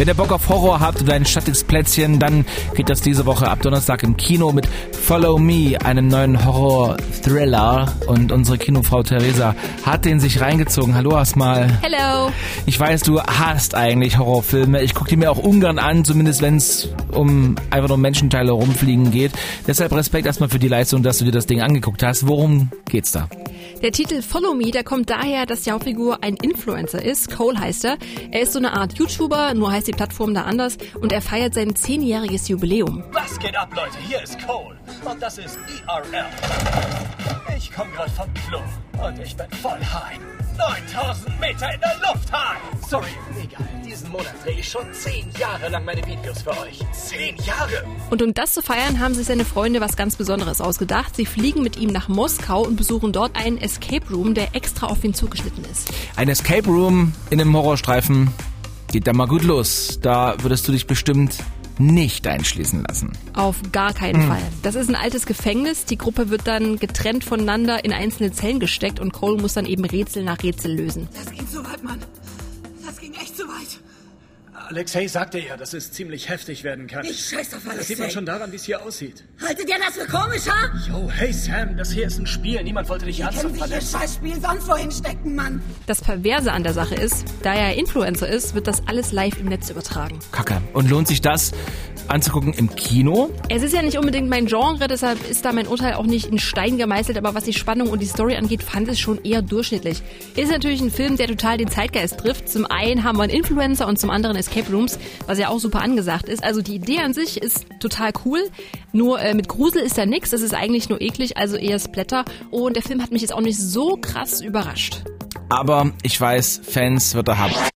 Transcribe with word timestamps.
Wenn 0.00 0.08
ihr 0.08 0.14
Bock 0.14 0.32
auf 0.32 0.48
Horror 0.48 0.80
habt 0.80 1.02
und 1.02 1.10
ein 1.10 1.26
schattiges 1.26 1.62
Plätzchen, 1.62 2.18
dann 2.18 2.46
geht 2.74 2.88
das 2.88 3.02
diese 3.02 3.26
Woche 3.26 3.46
ab 3.48 3.60
Donnerstag 3.60 4.02
im 4.02 4.16
Kino 4.16 4.50
mit 4.50 4.66
Follow 4.92 5.36
Me, 5.36 5.76
einem 5.84 6.08
neuen 6.08 6.42
Horror-Thriller. 6.42 7.92
Und 8.06 8.32
unsere 8.32 8.56
Kinofrau 8.56 9.02
Theresa 9.02 9.54
hat 9.84 10.06
den 10.06 10.18
sich 10.18 10.40
reingezogen. 10.40 10.94
Hallo 10.94 11.10
erstmal. 11.10 11.68
Hello. 11.82 12.32
Ich 12.64 12.80
weiß, 12.80 13.02
du 13.02 13.20
hast 13.20 13.74
eigentlich 13.74 14.16
Horrorfilme. 14.16 14.80
Ich 14.80 14.94
gucke 14.94 15.10
die 15.10 15.16
mir 15.16 15.30
auch 15.30 15.36
ungern 15.36 15.78
an, 15.78 16.02
zumindest 16.02 16.40
wenn 16.40 16.56
es 16.56 16.88
um 17.12 17.56
einfach 17.68 17.88
nur 17.88 17.98
Menschenteile 17.98 18.52
rumfliegen 18.52 19.10
geht. 19.10 19.32
Deshalb 19.66 19.92
Respekt 19.92 20.24
erstmal 20.24 20.48
für 20.48 20.58
die 20.58 20.68
Leistung, 20.68 21.02
dass 21.02 21.18
du 21.18 21.26
dir 21.26 21.32
das 21.32 21.44
Ding 21.44 21.60
angeguckt 21.60 22.02
hast. 22.02 22.26
Worum 22.26 22.70
geht's 22.86 23.12
da? 23.12 23.28
Der 23.82 23.92
Titel 23.92 24.20
Follow 24.22 24.54
Me, 24.54 24.70
der 24.70 24.84
kommt 24.84 25.08
daher, 25.08 25.46
dass 25.46 25.62
die 25.62 25.70
Hauptfigur 25.70 26.22
ein 26.22 26.36
Influencer 26.36 27.02
ist. 27.02 27.34
Cole 27.34 27.58
heißt 27.58 27.84
er. 27.86 27.98
Er 28.30 28.42
ist 28.42 28.52
so 28.52 28.58
eine 28.58 28.74
Art 28.74 28.98
YouTuber, 28.98 29.54
nur 29.54 29.72
heißt 29.72 29.89
die 29.90 29.96
Plattform 29.96 30.34
da 30.34 30.42
anders. 30.42 30.78
Und 31.00 31.12
er 31.12 31.20
feiert 31.20 31.54
sein 31.54 31.74
zehnjähriges 31.74 32.48
Jubiläum. 32.48 33.02
Was 33.12 33.38
geht 33.38 33.56
ab, 33.56 33.70
Leute? 33.74 33.98
Hier 34.06 34.22
ist 34.22 34.38
Cole. 34.46 34.76
Und 35.04 35.20
das 35.20 35.38
ist 35.38 35.58
IRL. 35.66 36.24
Ich 37.56 37.72
komme 37.72 37.90
gerade 37.92 38.10
vom 38.10 38.28
Klo. 38.34 38.60
Und 39.04 39.18
ich 39.18 39.36
bin 39.36 39.46
voll 39.62 39.78
high. 39.80 40.18
9000 40.58 41.40
Meter 41.40 41.72
in 41.72 41.80
der 41.80 41.96
Luft 41.96 42.30
high. 42.32 42.58
Sorry, 42.86 43.08
egal. 43.42 43.66
Diesen 43.86 44.10
Monat 44.10 44.34
drehe 44.44 44.58
ich 44.58 44.68
schon 44.68 44.92
10 44.92 45.30
Jahre 45.38 45.68
lang 45.70 45.84
meine 45.84 46.04
Videos 46.06 46.42
für 46.42 46.50
euch. 46.50 46.80
10 46.92 47.36
Jahre! 47.36 47.84
Und 48.10 48.20
um 48.20 48.34
das 48.34 48.52
zu 48.52 48.62
feiern, 48.62 49.00
haben 49.00 49.14
sich 49.14 49.26
seine 49.26 49.44
Freunde 49.44 49.80
was 49.80 49.96
ganz 49.96 50.16
Besonderes 50.16 50.60
ausgedacht. 50.60 51.16
Sie 51.16 51.24
fliegen 51.24 51.62
mit 51.62 51.78
ihm 51.78 51.90
nach 51.90 52.08
Moskau 52.08 52.62
und 52.62 52.76
besuchen 52.76 53.12
dort 53.12 53.36
einen 53.36 53.58
Escape 53.58 54.06
Room, 54.10 54.34
der 54.34 54.54
extra 54.54 54.88
auf 54.88 55.02
ihn 55.02 55.14
zugeschnitten 55.14 55.64
ist. 55.64 55.90
Ein 56.16 56.28
Escape 56.28 56.66
Room 56.66 57.14
in 57.30 57.40
einem 57.40 57.56
Horrorstreifen 57.56 58.30
geht 58.90 59.06
da 59.06 59.12
mal 59.12 59.26
gut 59.26 59.42
los. 59.42 59.98
Da 60.02 60.36
würdest 60.42 60.66
du 60.68 60.72
dich 60.72 60.86
bestimmt 60.86 61.38
nicht 61.78 62.26
einschließen 62.26 62.84
lassen. 62.86 63.12
Auf 63.32 63.56
gar 63.72 63.94
keinen 63.94 64.26
Fall. 64.26 64.42
Das 64.62 64.74
ist 64.74 64.88
ein 64.88 64.94
altes 64.94 65.24
Gefängnis. 65.24 65.86
Die 65.86 65.96
Gruppe 65.96 66.28
wird 66.28 66.46
dann 66.46 66.78
getrennt 66.78 67.24
voneinander 67.24 67.84
in 67.84 67.92
einzelne 67.92 68.32
Zellen 68.32 68.60
gesteckt 68.60 69.00
und 69.00 69.12
Cole 69.12 69.40
muss 69.40 69.54
dann 69.54 69.64
eben 69.64 69.84
Rätsel 69.84 70.22
nach 70.22 70.42
Rätsel 70.42 70.74
lösen. 70.76 71.08
Das 71.14 71.32
ging 71.32 71.48
zu 71.48 71.64
weit, 71.64 71.82
Mann. 71.82 72.00
Das 72.84 72.98
ging 72.98 73.14
echt 73.14 73.36
zu 73.36 73.44
weit. 73.44 73.80
Alexei 74.52 75.06
sagte 75.06 75.38
ja, 75.38 75.56
dass 75.56 75.74
es 75.74 75.92
ziemlich 75.92 76.28
heftig 76.28 76.64
werden 76.64 76.86
kann. 76.86 77.04
Ich 77.04 77.26
scheiß 77.26 77.54
auf 77.54 77.62
Das 77.64 77.86
sieht 77.86 77.98
man 77.98 78.10
schon 78.10 78.26
daran, 78.26 78.50
wie 78.52 78.56
es 78.56 78.64
hier 78.64 78.82
aussieht. 78.82 79.24
Haltet 79.40 79.68
ihr 79.68 79.76
das 79.78 79.96
für 79.96 80.06
komischer? 80.06 80.54
Yo, 80.88 81.10
hey 81.10 81.32
Sam, 81.32 81.76
das 81.76 81.92
hier 81.92 82.06
ist 82.06 82.18
ein 82.18 82.26
Spiel. 82.26 82.62
Niemand 82.62 82.88
wollte 82.88 83.06
dich 83.06 83.18
Können 83.18 83.28
ernsthaft 83.28 83.54
ihr 83.54 83.58
verletzen. 83.58 83.98
Scheißspiel 83.98 84.40
sonst 84.40 84.68
wohin 84.68 84.90
stecken, 84.90 85.34
Mann. 85.34 85.62
Das 85.86 86.00
Perverse 86.00 86.52
an 86.52 86.62
der 86.62 86.72
Sache 86.72 86.94
ist, 86.94 87.24
da 87.42 87.54
er 87.54 87.76
Influencer 87.76 88.28
ist, 88.28 88.54
wird 88.54 88.66
das 88.66 88.86
alles 88.86 89.12
live 89.12 89.38
im 89.38 89.46
Netz 89.46 89.70
übertragen. 89.70 90.18
Kacke. 90.32 90.60
Und 90.72 90.90
lohnt 90.90 91.08
sich 91.08 91.20
das 91.20 91.52
anzugucken 92.08 92.52
im 92.54 92.74
Kino? 92.74 93.30
Es 93.48 93.62
ist 93.62 93.72
ja 93.72 93.82
nicht 93.82 93.98
unbedingt 93.98 94.28
mein 94.28 94.46
Genre, 94.46 94.88
deshalb 94.88 95.28
ist 95.28 95.44
da 95.44 95.52
mein 95.52 95.66
Urteil 95.68 95.94
auch 95.94 96.06
nicht 96.06 96.26
in 96.26 96.38
Stein 96.38 96.76
gemeißelt, 96.76 97.16
aber 97.16 97.34
was 97.34 97.44
die 97.44 97.52
Spannung 97.52 97.88
und 97.88 98.00
die 98.00 98.06
Story 98.06 98.36
angeht, 98.36 98.62
fand 98.62 98.88
es 98.88 98.98
schon 98.98 99.22
eher 99.24 99.42
durchschnittlich. 99.42 100.02
Ist 100.36 100.50
natürlich 100.50 100.80
ein 100.80 100.90
Film, 100.90 101.16
der 101.16 101.28
total 101.28 101.58
den 101.58 101.68
Zeitgeist 101.68 102.18
trifft. 102.18 102.48
Zum 102.48 102.66
einen 102.66 103.04
haben 103.04 103.16
wir 103.18 103.22
einen 103.22 103.32
Influencer 103.32 103.86
und 103.86 103.98
zum 103.98 104.10
anderen 104.10 104.36
Escape 104.40 104.72
Rooms, 104.72 104.98
was 105.26 105.38
ja 105.38 105.48
auch 105.48 105.60
super 105.60 105.82
angesagt 105.82 106.28
ist. 106.28 106.42
Also 106.42 106.62
die 106.62 106.74
Idee 106.74 106.98
an 106.98 107.14
sich 107.14 107.40
ist 107.40 107.66
total 107.78 108.10
cool, 108.24 108.40
nur 108.92 109.20
äh, 109.20 109.34
mit 109.34 109.48
Grusel 109.48 109.82
ist 109.82 109.96
da 109.96 110.06
nix, 110.06 110.30
das 110.30 110.40
ist 110.40 110.54
eigentlich 110.54 110.88
nur 110.88 111.00
eklig, 111.00 111.36
also 111.36 111.56
eher 111.56 111.78
Splatter. 111.78 112.24
Und 112.50 112.76
der 112.76 112.82
Film 112.82 113.02
hat 113.02 113.12
mich 113.12 113.22
jetzt 113.22 113.32
auch 113.32 113.40
nicht 113.40 113.58
so 113.58 113.96
krass 114.00 114.40
überrascht. 114.40 115.02
Aber 115.48 115.92
ich 116.02 116.20
weiß, 116.20 116.60
Fans 116.64 117.14
wird 117.14 117.28
er 117.28 117.38
haben. 117.38 117.54